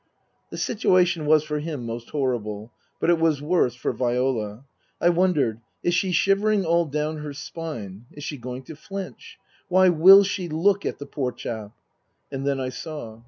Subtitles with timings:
[0.49, 4.65] The situation was, for him, most horrible; but it was worse for Viola.
[4.99, 8.07] I wondered: Is she shivering all down her spine?
[8.11, 9.37] Is she going to flinch?
[9.67, 11.73] Why will she look at the poor chap?
[12.31, 13.19] And then I saw.